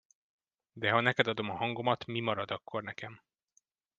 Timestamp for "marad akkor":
2.29-2.83